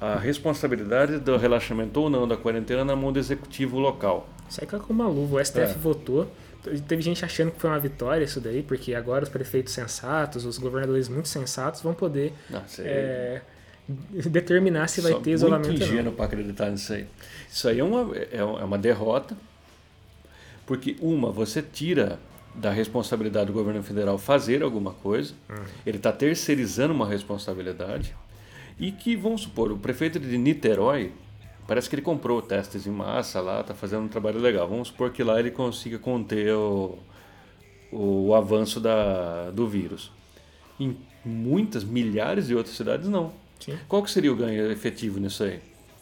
[0.02, 4.28] a responsabilidade do relaxamento ou não da quarentena na mão do executivo local.
[4.60, 5.38] Aí com uma luva.
[5.38, 5.74] O STF é.
[5.74, 6.28] votou.
[6.88, 10.58] Teve gente achando que foi uma vitória isso daí, porque agora os prefeitos sensatos, os
[10.58, 13.42] governadores muito sensatos vão poder não, é,
[13.88, 17.08] determinar se vai Só ter isolamento muito ingênuo para acreditar nisso aí.
[17.50, 19.38] Isso aí é uma, é, é uma derrota,
[20.66, 22.20] porque, uma, você tira
[22.54, 25.64] da responsabilidade do governo federal fazer alguma coisa, uhum.
[25.86, 28.16] ele está terceirizando uma responsabilidade,
[28.80, 31.12] e que, vamos supor, o prefeito de Niterói,
[31.68, 34.68] parece que ele comprou testes em massa lá, está fazendo um trabalho legal.
[34.68, 36.98] Vamos supor que lá ele consiga conter o,
[37.92, 40.12] o avanço da, do vírus.
[40.80, 43.34] Em muitas, milhares de outras cidades, não.
[43.60, 43.78] Sim.
[43.88, 45.60] Qual que seria o ganho efetivo nisso aí?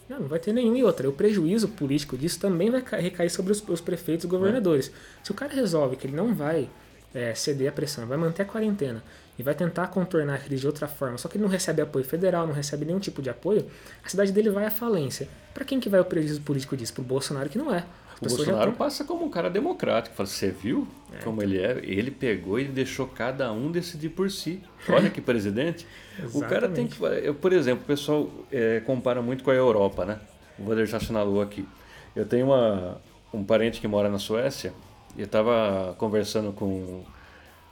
[0.08, 0.76] Não, não vai ter nenhum.
[0.76, 4.88] E outra, o prejuízo político disso também vai recair sobre os, os prefeitos e governadores.
[4.88, 5.24] É.
[5.24, 6.68] Se o cara resolve que ele não vai
[7.14, 9.02] é, ceder à pressão, vai manter a quarentena
[9.38, 12.04] e vai tentar contornar a crise de outra forma, só que ele não recebe apoio
[12.04, 13.66] federal, não recebe nenhum tipo de apoio,
[14.02, 15.28] a cidade dele vai à falência.
[15.56, 16.92] Para quem que vai o prejuízo político disso?
[16.92, 17.82] Para o Bolsonaro que não é.
[18.20, 18.74] O Bolsonaro tão...
[18.74, 20.14] passa como um cara democrático.
[20.14, 21.80] Fala, você viu é, como ele é?
[21.82, 24.62] Ele pegou e deixou cada um decidir por si.
[24.86, 25.86] Olha que presidente.
[26.34, 27.02] o cara tem que.
[27.02, 30.20] Eu, por exemplo, o pessoal é, compara muito com a Europa, né?
[30.58, 31.66] O Vander já assinalou aqui.
[32.14, 33.00] Eu tenho uma,
[33.32, 34.74] um parente que mora na Suécia
[35.16, 37.02] e eu estava conversando com,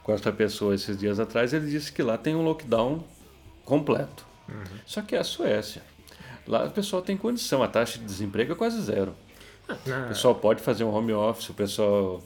[0.02, 1.52] com essa pessoa esses dias atrás.
[1.52, 3.04] Ele disse que lá tem um lockdown
[3.62, 4.24] completo.
[4.48, 4.78] Uhum.
[4.86, 5.82] Só que é a Suécia.
[6.46, 9.14] Lá o pessoal tem condição, a taxa de desemprego é quase zero.
[9.68, 12.22] O pessoal pode fazer um home office, o pessoal.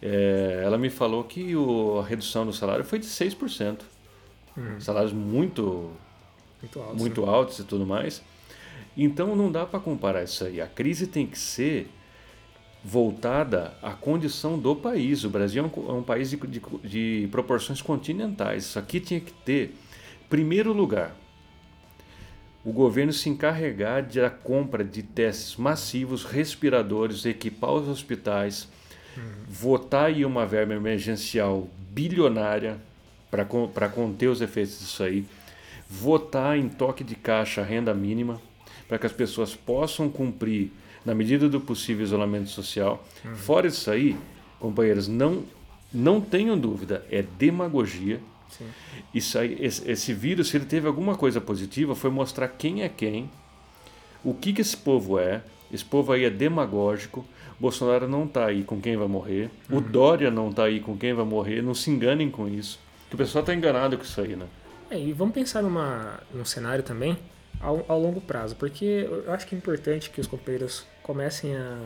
[0.00, 3.80] É, ela me falou que o, a redução do salário foi de 6%.
[4.56, 4.80] Uhum.
[4.80, 5.90] Salários muito,
[6.60, 7.28] muito, altos, muito né?
[7.28, 8.22] altos e tudo mais.
[8.96, 10.60] Então não dá para comparar isso aí.
[10.60, 11.88] A crise tem que ser
[12.84, 15.24] voltada à condição do país.
[15.24, 18.64] O Brasil é um, é um país de, de, de, proporções continentais.
[18.64, 19.74] Isso aqui tinha que ter
[20.28, 21.14] primeiro lugar,
[22.64, 28.68] o governo se encarregar da compra de testes massivos, respiradores, equipar os hospitais,
[29.16, 29.22] uhum.
[29.48, 32.78] votar em uma verba emergencial bilionária
[33.30, 35.24] para conter os efeitos disso aí,
[35.88, 38.40] votar em toque de caixa renda mínima
[38.86, 40.70] para que as pessoas possam cumprir
[41.04, 43.04] na medida do possível isolamento social.
[43.24, 43.34] Uhum.
[43.34, 44.16] Fora isso aí,
[44.60, 45.44] companheiros, não
[45.92, 48.18] não tenham dúvida, é demagogia.
[48.56, 48.66] Sim.
[49.14, 52.88] Isso aí, esse, esse, vírus, se ele teve alguma coisa positiva, foi mostrar quem é
[52.88, 53.30] quem,
[54.24, 55.42] o que, que esse povo é.
[55.72, 57.24] Esse povo aí é demagógico.
[57.58, 59.50] Bolsonaro não está aí com quem vai morrer.
[59.70, 59.78] Uhum.
[59.78, 61.62] O Dória não está aí com quem vai morrer.
[61.62, 62.78] Não se enganem com isso.
[63.08, 64.46] Que o pessoal está enganado com isso aí, né?
[64.90, 67.16] É, e vamos pensar numa, num cenário também
[67.58, 71.78] ao, ao longo prazo, porque eu acho que é importante que os companheiros comecem a,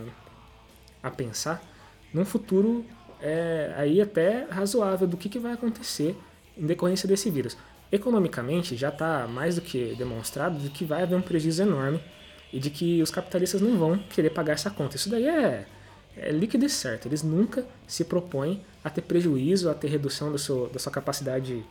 [1.02, 1.62] a pensar
[2.12, 2.85] num futuro
[3.20, 6.16] é, aí até razoável do que, que vai acontecer
[6.57, 7.57] em decorrência desse vírus.
[7.90, 12.01] Economicamente, já está mais do que demonstrado de que vai haver um prejuízo enorme
[12.53, 14.97] e de que os capitalistas não vão querer pagar essa conta.
[14.97, 15.66] Isso daí é,
[16.16, 17.07] é líquido e certo.
[17.07, 21.64] Eles nunca se propõem a ter prejuízo, a ter redução do seu, da sua capacidade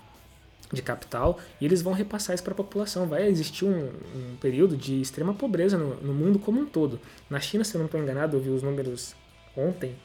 [0.71, 3.07] de capital e eles vão repassar isso para a população.
[3.07, 6.99] Vai existir um, um, período de extrema pobreza no, no, mundo como um todo.
[7.29, 9.15] Na China, se eu não estou enganado, eu vi os números
[9.55, 9.95] ontem,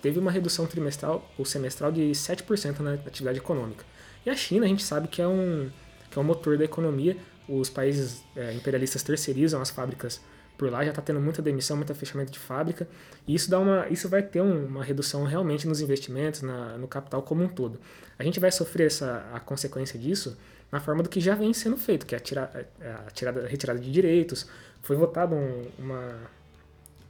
[0.00, 3.84] teve uma redução trimestral ou semestral de 7% na atividade econômica.
[4.26, 5.70] E a China, a gente sabe que é um,
[6.10, 7.16] que é um motor da economia.
[7.48, 10.20] Os países é, imperialistas terceirizam as fábricas
[10.58, 12.88] por lá, já está tendo muita demissão, muito fechamento de fábrica,
[13.26, 16.88] e isso, dá uma, isso vai ter um, uma redução realmente nos investimentos, na, no
[16.88, 17.78] capital como um todo.
[18.18, 20.36] A gente vai sofrer essa, a consequência disso
[20.72, 23.44] na forma do que já vem sendo feito, que é a, tira, é a, tirada,
[23.44, 24.48] a retirada de direitos.
[24.82, 26.14] Foi votado um, uma.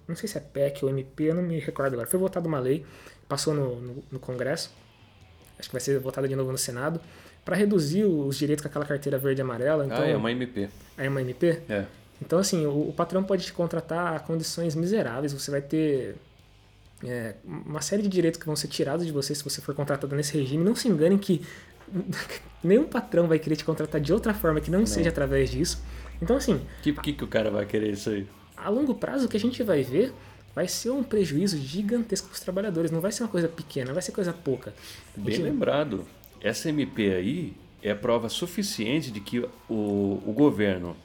[0.06, 2.08] Não sei se é PEC ou MP, eu não me recordo agora.
[2.08, 2.84] Foi votada uma lei,
[3.28, 4.70] passou no, no, no Congresso,
[5.58, 7.00] acho que vai ser votada de novo no Senado,
[7.44, 9.84] para reduzir os direitos com aquela carteira verde e amarela.
[9.84, 10.68] Então, ah, é uma MP.
[10.98, 11.60] É uma MP?
[11.68, 11.84] É.
[12.20, 16.16] Então, assim, o, o patrão pode te contratar a condições miseráveis, você vai ter
[17.04, 20.14] é, uma série de direitos que vão ser tirados de você se você for contratado
[20.16, 20.64] nesse regime.
[20.64, 21.42] Não se enganem que
[22.62, 24.86] nenhum patrão vai querer te contratar de outra forma que não, não.
[24.86, 25.82] seja através disso.
[26.20, 26.60] Então, assim.
[26.82, 28.26] Que, que, que o cara vai querer isso aí?
[28.56, 30.12] A longo prazo, o que a gente vai ver
[30.56, 32.90] vai ser um prejuízo gigantesco para os trabalhadores.
[32.90, 34.72] Não vai ser uma coisa pequena, vai ser coisa pouca.
[35.14, 35.44] Bem gente...
[35.44, 36.06] lembrado.
[36.40, 40.96] Essa MP aí é prova suficiente de que o, o governo,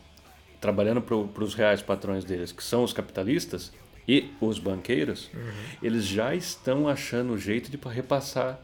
[0.62, 3.74] trabalhando para os reais patrões deles, que são os capitalistas,
[4.08, 5.52] e os banqueiros, uhum.
[5.84, 8.60] eles já estão achando o jeito de repassar,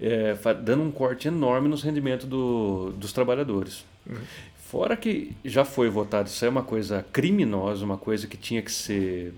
[0.00, 3.84] é, dando um corte enorme nos rendimentos do, dos trabalhadores.
[4.06, 4.16] Uhum.
[4.56, 8.70] Fora que já foi votado, isso é uma coisa criminosa, uma coisa que tinha que
[8.70, 9.32] ser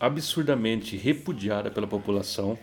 [0.00, 2.58] absurdamente repudiada pela população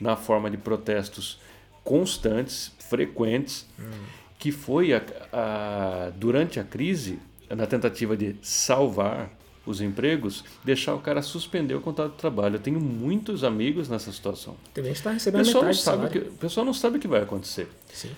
[0.00, 1.38] na forma de protestos
[1.84, 3.90] constantes, frequentes, uhum.
[4.38, 7.18] que foi a, a, durante a crise,
[7.50, 9.30] na tentativa de salvar
[9.64, 12.56] os empregos, deixar o cara suspender o contrato de trabalho.
[12.56, 14.56] Eu tenho muitos amigos nessa situação.
[14.74, 17.00] Tem gente que está recebendo o pessoal não sabe que, O pessoal não sabe o
[17.00, 17.68] que vai acontecer.
[17.92, 18.10] Sim.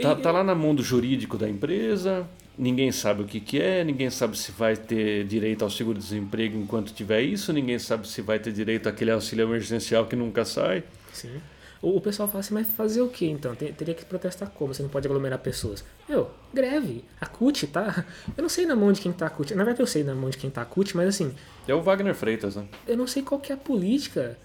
[0.00, 2.28] Tá, tá lá no mundo jurídico da empresa,
[2.60, 6.92] ninguém sabe o que, que é, ninguém sabe se vai ter direito ao seguro-desemprego enquanto
[6.92, 10.84] tiver isso, ninguém sabe se vai ter direito àquele auxílio emergencial que nunca sai.
[11.10, 11.40] Sim.
[11.80, 13.54] O, o pessoal fala assim, mas fazer o que então?
[13.54, 14.74] Tem, teria que protestar como?
[14.74, 15.82] Você não pode aglomerar pessoas.
[16.06, 17.02] Meu, greve.
[17.18, 18.04] A CUT tá.
[18.36, 19.54] Eu não sei na mão de quem tá a CUT.
[19.54, 21.34] Na verdade eu sei na mão de quem tá a CUT, mas assim.
[21.66, 22.66] É o Wagner Freitas, né?
[22.86, 24.36] Eu não sei qual que é a política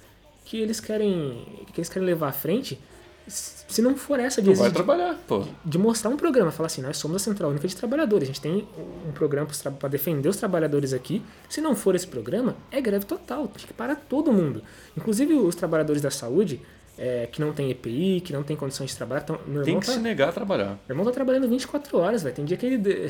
[0.45, 1.45] que eles querem.
[1.73, 2.79] que eles querem levar à frente.
[3.27, 5.43] Se não for essa de, vai trabalhar, pô.
[5.63, 8.41] de mostrar um programa, falar assim, nós somos a Central Única de Trabalhadores, a gente
[8.41, 8.67] tem
[9.07, 11.23] um programa para defender os trabalhadores aqui.
[11.49, 14.63] Se não for esse programa, é greve total, tem que parar todo mundo.
[14.95, 16.61] Inclusive os trabalhadores da saúde,
[16.97, 19.23] é, que não tem EPI, que não tem condições de trabalhar.
[19.23, 20.79] Então, tem que tá, se negar a trabalhar.
[20.87, 22.35] Meu irmão tá trabalhando 24 horas, velho.
[22.35, 22.79] Tem dia que ele.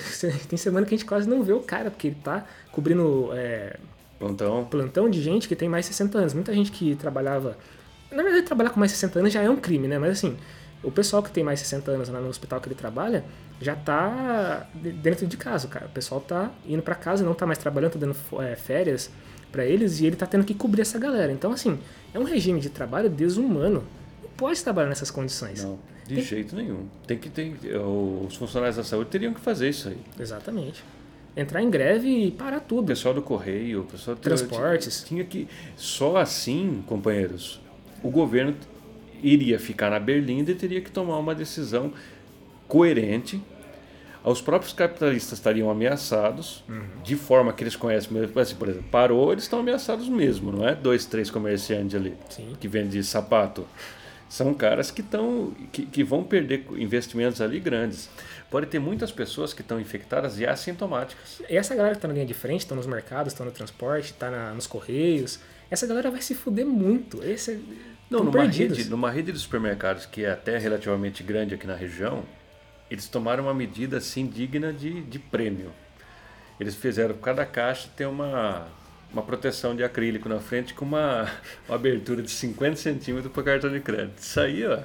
[0.49, 3.30] Tem semana que a gente quase não vê o cara, porque ele tá cobrindo.
[3.34, 3.78] É,
[4.17, 4.65] plantão.
[4.65, 6.34] Plantão de gente que tem mais de 60 anos.
[6.34, 7.58] Muita gente que trabalhava.
[8.12, 10.00] Na verdade, trabalhar com mais de 60 anos já é um crime, né?
[10.00, 10.38] Mas assim,
[10.84, 13.26] o pessoal que tem mais de 60 anos lá no hospital que ele trabalha
[13.60, 15.86] já tá dentro de casa, cara.
[15.86, 19.10] O pessoal tá indo para casa, não tá mais trabalhando, tá dando é, férias
[19.52, 21.32] para eles e ele tá tendo que cobrir essa galera.
[21.32, 21.80] Então, assim,
[22.13, 23.84] é um regime de trabalho desumano.
[24.22, 25.63] Não pode trabalhar nessas condições.
[25.63, 26.24] Não, de Tem...
[26.24, 26.88] jeito nenhum.
[27.08, 27.56] Tem que ter.
[27.78, 29.98] Os funcionários da saúde teriam que fazer isso aí.
[30.20, 30.84] Exatamente.
[31.36, 32.84] Entrar em greve e parar tudo.
[32.84, 35.04] O pessoal do correio, o pessoal transportes.
[35.04, 35.52] Tinha, tinha que.
[35.76, 37.60] Só assim, companheiros,
[38.06, 38.56] o governo
[39.24, 41.94] iria ficar na berlinda e teria que tomar uma decisão
[42.68, 43.41] coerente
[44.32, 46.84] os próprios capitalistas estariam ameaçados uhum.
[47.04, 48.39] de forma que eles conhecem mesmo.
[48.39, 50.74] Assim, por exemplo, parou, eles estão ameaçados mesmo, não é?
[50.74, 52.56] Dois, três comerciantes ali Sim.
[52.60, 53.68] que vendem sapato
[54.28, 58.10] São caras que, tão, que, que vão perder investimentos ali grandes.
[58.50, 61.41] Pode ter muitas pessoas que estão infectadas e assintomáticas.
[61.48, 64.12] E essa galera que está na linha de frente, estão nos mercados, estão no transporte,
[64.12, 65.39] está nos correios,
[65.70, 67.24] essa galera vai se fuder muito.
[67.24, 67.63] Esse,
[68.10, 72.24] Não, numa rede, numa rede de supermercados que é até relativamente grande aqui na região,
[72.89, 75.72] eles tomaram uma medida assim digna de, de prêmio.
[76.60, 78.68] Eles fizeram cada caixa ter uma,
[79.12, 81.30] uma proteção de acrílico na frente com uma,
[81.68, 84.20] uma abertura de 50 centímetros para cartão de crédito.
[84.20, 84.80] Isso aí, ó.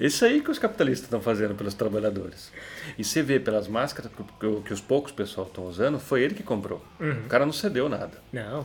[0.00, 2.52] Isso aí que os capitalistas estão fazendo pelos trabalhadores.
[2.96, 6.42] E você vê pelas máscaras que, que os poucos pessoal estão usando, foi ele que
[6.42, 6.84] comprou.
[7.00, 7.22] Uhum.
[7.24, 8.12] O cara não cedeu nada.
[8.32, 8.64] Não.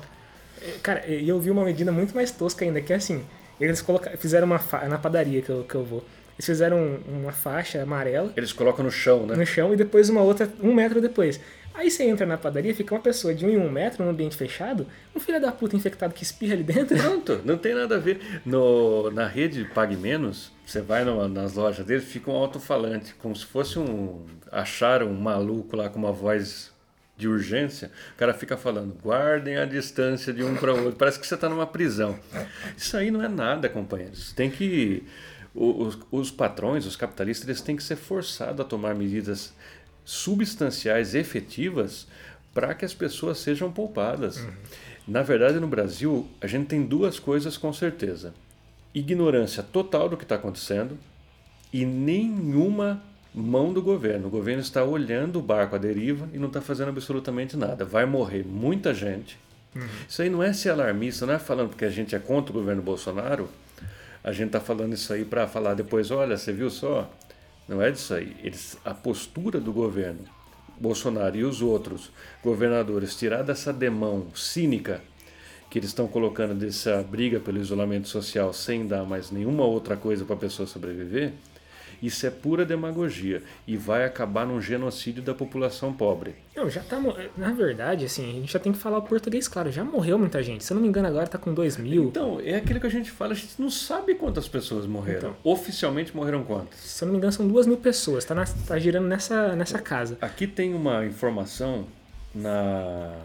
[0.81, 3.23] Cara, e eu vi uma medida muito mais tosca ainda, que é assim,
[3.59, 6.03] eles colocaram, fizeram uma na padaria que eu, que eu vou.
[6.35, 8.33] Eles fizeram uma faixa amarela.
[8.35, 9.35] Eles colocam no chão, né?
[9.35, 11.39] No chão e depois uma outra um metro depois.
[11.73, 14.37] Aí você entra na padaria, fica uma pessoa de um em um metro num ambiente
[14.37, 14.85] fechado,
[15.15, 16.95] um filho da puta infectado que espirra ali dentro.
[16.95, 18.19] Pronto, não tem nada a ver.
[18.45, 23.35] No, na rede Pague Menos, você vai no, nas lojas deles, fica um alto-falante, como
[23.35, 24.23] se fosse um.
[24.51, 26.72] Acharam um maluco lá com uma voz
[27.15, 30.97] de urgência, o cara fica falando, guardem a distância de um para o outro.
[30.97, 32.19] Parece que você está numa prisão.
[32.75, 34.33] Isso aí não é nada, companheiros.
[34.33, 35.03] Tem que.
[35.53, 39.53] Os, os patrões, os capitalistas, eles têm que ser forçados a tomar medidas
[40.03, 42.07] substanciais, efetivas,
[42.53, 44.37] para que as pessoas sejam poupadas.
[44.37, 44.51] Uhum.
[45.07, 48.33] Na verdade, no Brasil, a gente tem duas coisas com certeza:
[48.95, 50.97] ignorância total do que está acontecendo
[51.71, 54.27] e nenhuma mão do governo.
[54.27, 57.83] O governo está olhando o barco à deriva e não está fazendo absolutamente nada.
[57.83, 59.37] Vai morrer muita gente.
[59.75, 59.87] Uhum.
[60.07, 62.59] Isso aí não é ser alarmista, não é falando porque a gente é contra o
[62.59, 63.49] governo Bolsonaro.
[64.23, 67.11] A gente está falando isso aí para falar depois, olha, você viu só?
[67.67, 68.35] Não é disso aí.
[68.43, 70.19] Eles, a postura do governo
[70.79, 72.11] Bolsonaro e os outros
[72.43, 75.01] governadores tirar dessa demão cínica
[75.69, 80.23] que eles estão colocando dessa briga pelo isolamento social sem dar mais nenhuma outra coisa
[80.23, 81.33] para a pessoa sobreviver,
[82.01, 86.35] isso é pura demagogia e vai acabar num genocídio da população pobre.
[86.55, 87.01] Não, já tá.
[87.35, 89.71] Na verdade, assim, a gente já tem que falar o português claro.
[89.71, 90.63] Já morreu muita gente.
[90.63, 92.05] Se eu não me engano, agora tá com 2 mil.
[92.05, 95.31] Então, é aquilo que a gente fala, a gente não sabe quantas pessoas morreram.
[95.31, 96.79] Então, Oficialmente morreram quantas?
[96.79, 98.23] Se eu não me engano, são 2 mil pessoas.
[98.23, 100.17] Tá, na, tá girando nessa, nessa casa.
[100.21, 101.87] Aqui tem uma informação
[102.33, 103.15] na,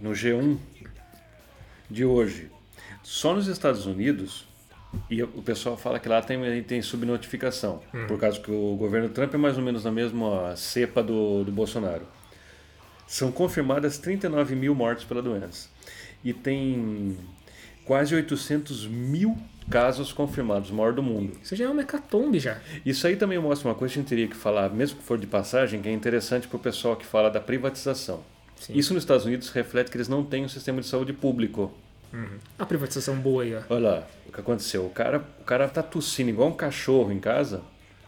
[0.00, 0.58] no G1
[1.90, 2.50] de hoje.
[3.02, 4.46] Só nos Estados Unidos
[5.10, 8.06] e o pessoal fala que lá tem, tem subnotificação, uhum.
[8.06, 11.52] por causa que o governo Trump é mais ou menos na mesma cepa do, do
[11.52, 12.06] Bolsonaro.
[13.06, 15.68] São confirmadas 39 mil mortes pela doença.
[16.24, 17.16] E tem
[17.84, 19.36] quase 800 mil
[19.70, 21.32] casos confirmados, maior do mundo.
[21.42, 22.58] Isso já é uma hecatombe já.
[22.84, 25.18] Isso aí também mostra uma coisa que a gente teria que falar, mesmo que for
[25.18, 28.22] de passagem, que é interessante para o pessoal que fala da privatização.
[28.56, 28.74] Sim.
[28.74, 31.72] Isso nos Estados Unidos reflete que eles não têm um sistema de saúde público.
[32.12, 32.38] Uhum.
[32.58, 33.60] A privatização boa aí, ó.
[33.68, 34.86] Olha lá, o que aconteceu.
[34.86, 37.62] O cara, o cara tá tossindo igual um cachorro em casa,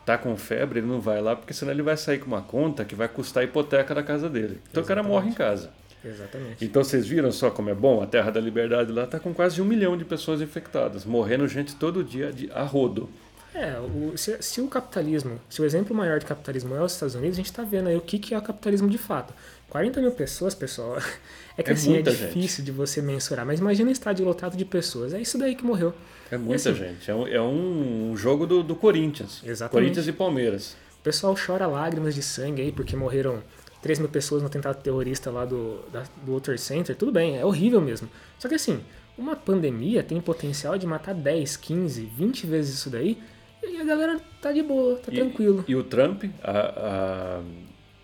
[0.06, 2.84] tá com febre, ele não vai lá, porque senão ele vai sair com uma conta
[2.84, 4.60] que vai custar a hipoteca da casa dele.
[4.70, 4.84] Então Exatamente.
[4.84, 5.70] o cara morre em casa.
[6.04, 6.64] Exatamente.
[6.64, 8.02] Então vocês viram só como é bom?
[8.02, 11.74] A Terra da Liberdade lá tá com quase um milhão de pessoas infectadas, morrendo gente
[11.74, 13.08] todo dia de a rodo.
[13.54, 17.14] É, o, se, se, o capitalismo, se o exemplo maior de capitalismo é os Estados
[17.14, 19.34] Unidos, a gente está vendo aí o que, que é o capitalismo de fato.
[19.70, 20.96] 40 mil pessoas, pessoal,
[21.56, 22.62] é que é assim, é difícil gente.
[22.62, 25.92] de você mensurar, mas imagina um estádio lotado de pessoas, é isso daí que morreu.
[26.30, 29.42] É muita assim, gente, é um, é um jogo do, do Corinthians.
[29.44, 29.70] Exatamente.
[29.70, 30.76] Corinthians e Palmeiras.
[30.98, 33.42] O pessoal chora lágrimas de sangue aí, porque morreram
[33.82, 37.44] 3 mil pessoas no atentado terrorista lá do, da, do Water Center, tudo bem, é
[37.44, 38.08] horrível mesmo.
[38.38, 38.80] Só que assim,
[39.16, 43.18] uma pandemia tem potencial de matar 10, 15, 20 vezes isso daí,
[43.62, 45.64] e a galera tá de boa, tá e, tranquilo.
[45.68, 47.42] E o Trump, a, a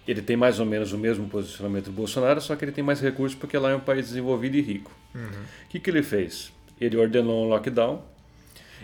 [0.07, 3.01] ele tem mais ou menos o mesmo posicionamento do Bolsonaro, só que ele tem mais
[3.01, 4.93] recursos porque lá é um país desenvolvido e rico.
[5.15, 5.45] O uhum.
[5.69, 6.53] que, que ele fez?
[6.81, 8.03] Ele ordenou um lockdown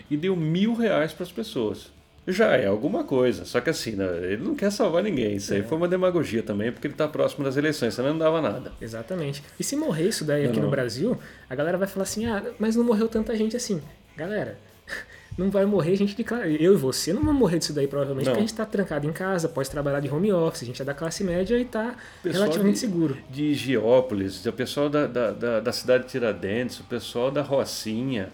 [0.09, 1.91] e deu mil reais para as pessoas.
[2.27, 5.35] Já é alguma coisa, só que assim, né, ele não quer salvar ninguém.
[5.35, 5.57] Isso é.
[5.57, 8.71] aí foi uma demagogia também, porque ele está próximo das eleições, senão não dava nada.
[8.79, 9.43] Exatamente.
[9.59, 10.65] E se morrer isso daí aqui não, não.
[10.65, 11.17] no Brasil,
[11.49, 13.81] a galera vai falar assim: ah, mas não morreu tanta gente assim.
[14.15, 14.57] Galera,
[15.41, 16.57] não vai morrer gente de classe.
[16.59, 18.31] Eu e você não vamos morrer disso daí, provavelmente, não.
[18.33, 20.85] porque a gente está trancado em casa, pode trabalhar de home office, a gente é
[20.85, 23.17] da classe média e está relativamente de, seguro.
[23.29, 28.29] De Higiópolis, o pessoal da, da, da, da, cidade de Tiradentes, o pessoal da Rocinha,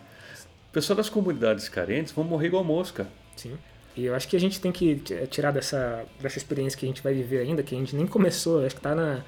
[0.69, 3.07] o pessoal das comunidades carentes vão morrer igual mosca.
[3.35, 3.57] Sim.
[3.95, 7.01] E eu acho que a gente tem que tirar dessa, dessa experiência que a gente
[7.01, 9.23] vai viver ainda, que a gente nem começou, acho que está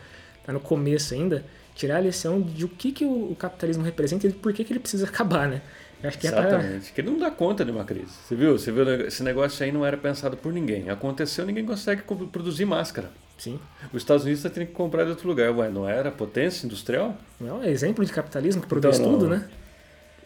[0.46, 1.44] tá no começo ainda,
[1.74, 4.72] tirar a lição de o que, que o, o capitalismo representa e por que, que
[4.72, 5.62] ele precisa acabar, né?
[6.04, 6.64] Acho que Exatamente.
[6.64, 6.92] É pra...
[6.96, 8.12] Que ele não dá conta de uma crise.
[8.26, 8.58] Você viu?
[8.58, 8.90] Você viu?
[9.06, 10.90] Esse negócio aí não era pensado por ninguém.
[10.90, 13.10] Aconteceu, ninguém consegue produzir máscara.
[13.38, 13.60] Sim.
[13.94, 15.52] Os Estados Unidos está tendo que comprar de outro lugar.
[15.52, 17.18] Ué, não era potência industrial?
[17.40, 19.48] Não, é exemplo de capitalismo que produz então, tudo, né?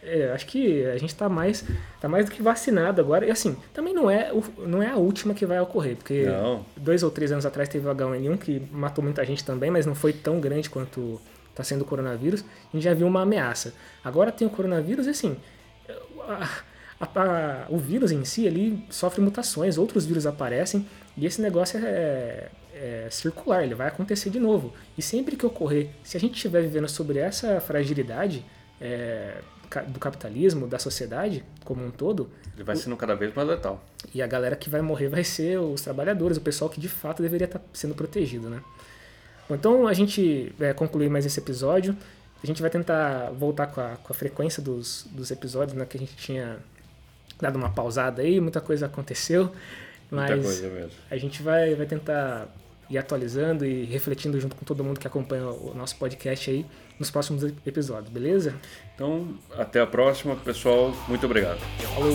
[0.05, 1.63] É, acho que a gente está mais,
[2.01, 3.26] tá mais do que vacinado agora.
[3.26, 4.32] E assim, também não é,
[4.65, 6.65] não é a última que vai ocorrer, porque não.
[6.76, 9.95] dois ou três anos atrás teve o H1N1 que matou muita gente também, mas não
[9.95, 12.41] foi tão grande quanto está sendo o coronavírus.
[12.41, 13.74] A gente já viu uma ameaça.
[14.03, 15.38] Agora tem o coronavírus e assim,
[16.27, 16.49] a,
[16.99, 20.87] a, o vírus em si ele sofre mutações, outros vírus aparecem
[21.17, 24.73] e esse negócio é, é, circular, ele vai acontecer de novo.
[24.97, 28.45] E sempre que ocorrer, se a gente estiver vivendo sobre essa fragilidade
[28.81, 29.37] é,
[29.87, 32.29] do capitalismo, da sociedade como um todo.
[32.53, 33.83] Ele vai sendo cada vez mais letal.
[34.13, 37.21] E a galera que vai morrer vai ser os trabalhadores, o pessoal que de fato
[37.23, 38.61] deveria estar sendo protegido, né?
[39.47, 41.97] Bom, então a gente vai concluir mais esse episódio.
[42.43, 45.85] A gente vai tentar voltar com a, com a frequência dos, dos episódios, né?
[45.85, 46.57] Que a gente tinha
[47.39, 49.51] dado uma pausada aí, muita coisa aconteceu.
[50.11, 50.91] Mas muita coisa mesmo.
[51.09, 52.47] a gente vai, vai tentar
[52.89, 56.65] ir atualizando e refletindo junto com todo mundo que acompanha o nosso podcast aí
[56.99, 58.53] nos próximos episódios, beleza?
[58.93, 60.93] Então, até a próxima, pessoal.
[61.07, 61.59] Muito obrigado.
[61.95, 62.13] Falou.